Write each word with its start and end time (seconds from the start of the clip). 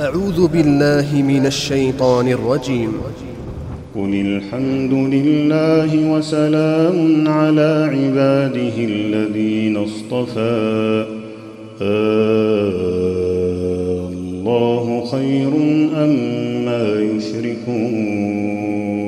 أعوذ 0.00 0.48
بالله 0.48 1.22
من 1.22 1.46
الشيطان 1.46 2.28
الرجيم. 2.28 2.92
قل 3.94 4.14
الحمد 4.14 4.92
لله 4.92 6.10
وسلام 6.10 7.28
على 7.28 7.88
عباده 7.92 8.76
الذين 8.78 9.76
اصطفى. 9.76 11.06
آه 11.82 12.38
الله 14.08 15.04
خير 15.10 15.52
أما 16.04 17.00
يشركون. 17.16 19.07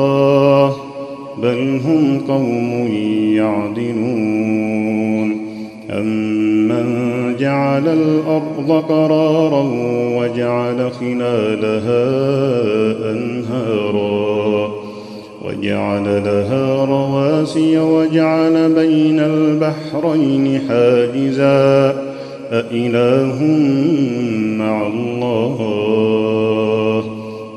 قوم 2.27 2.87
يعدلون. 3.35 4.71
أمن 5.89 6.85
جعل 7.39 7.87
الأرض 7.87 8.83
قرارا 8.89 9.63
وجعل 10.17 10.91
خلالها 10.91 12.05
أنهارا 13.11 14.71
وجعل 15.45 16.03
لها 16.03 16.85
رواسي 16.85 17.79
وجعل 17.79 18.73
بين 18.73 19.19
البحرين 19.19 20.61
حاجزا. 20.69 21.95
أإله 22.51 23.43
مع 24.57 24.87
الله؟ 24.87 25.57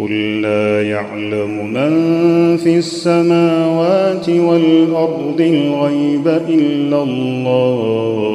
قل 0.00 0.40
لا 0.42 0.82
يعلم 0.82 1.72
من 1.72 2.56
في 2.56 2.78
السماوات 2.78 4.28
والأرض 4.28 5.40
الغيب 5.40 6.28
إلا 6.28 7.02
الله 7.02 8.30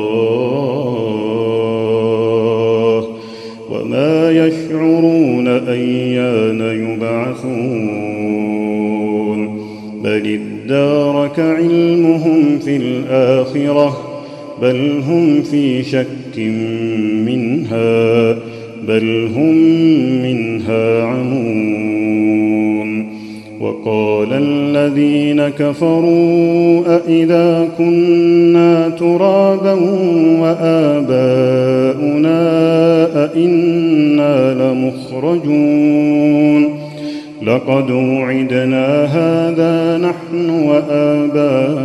وما 3.72 4.32
يشعرون 4.32 5.48
أيان 5.48 6.62
يبعثون 6.62 7.86
بل 10.04 10.40
ادارك 10.40 11.40
علمهم 11.40 12.60
في 12.60 12.76
الآخرة 12.78 13.98
بل 14.62 15.02
هم 15.08 15.42
في 15.42 15.84
شك 15.84 16.38
منها 17.26 18.55
بل 18.88 19.28
هم 19.36 19.56
منها 20.24 21.04
عمون. 21.04 22.90
وقال 23.62 24.28
الذين 24.32 25.50
كفروا 25.50 26.84
أإذا 26.88 27.68
كنا 27.78 28.90
ترابا 28.90 29.74
وآباؤنا 30.42 32.40
أئنا 33.24 34.54
لمخرجون. 34.54 36.62
لقد 37.44 37.92
وعدنا 37.92 39.04
هذا 39.04 39.98
نحن 39.98 40.50
وآباؤنا. 40.50 41.85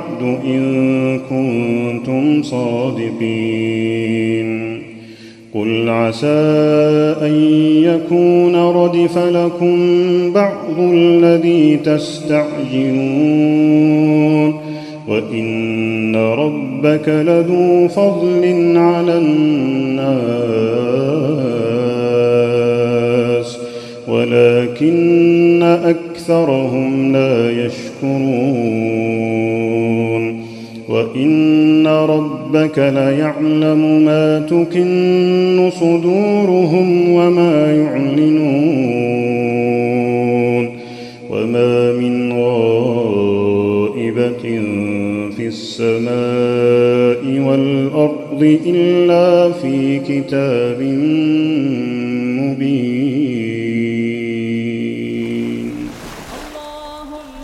إن 0.23 1.19
كنتم 1.29 2.43
صادقين. 2.43 3.21
قل 5.53 5.89
عسى 5.89 6.27
أن 7.21 7.33
يكون 7.83 8.55
ردف 8.55 9.17
لكم 9.17 9.77
بعض 10.33 10.79
الذي 10.79 11.77
تستعجلون. 11.77 13.01
وإن 15.07 16.15
ربك 16.15 17.09
لذو 17.09 17.87
فضل 17.87 18.73
على 18.77 19.17
الناس. 19.17 21.60
ولكن 24.31 25.63
أكثرهم 25.63 27.11
لا 27.11 27.51
يشكرون 27.51 28.21
وإن 30.89 31.87
ربك 31.87 32.77
ليعلم 32.79 34.05
ما 34.05 34.39
تكن 34.39 35.69
صدورهم 35.79 37.09
وما 37.09 37.75
يعلنون 37.75 38.31
وما 41.29 41.91
من 41.91 42.31
غائبة 42.33 43.51
في 45.37 45.47
السماء 45.47 47.39
والأرض 47.47 48.59
إلا 48.65 49.51
في 49.51 49.99
كتاب 49.99 50.81
مبين 50.81 51.30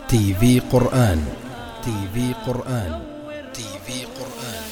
تي 0.07 0.33
في 0.33 0.59
قرآن. 0.59 1.25
تي 1.83 1.91
في 2.13 2.33
قرآن. 2.47 3.01
تي 3.53 3.63
في 3.85 4.05
قرآن. 4.05 4.63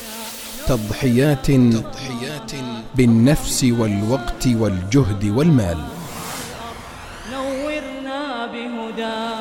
تضحيات 0.68 1.46
تضحيات 1.52 2.52
بالنفس 2.96 3.64
والوقت 3.64 4.48
والجهد 4.48 5.26
والمال. 5.26 5.78
نورنا 7.32 8.46
بهداك 8.46 9.35